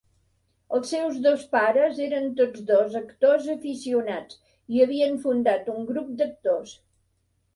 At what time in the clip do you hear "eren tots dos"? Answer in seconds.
2.05-2.95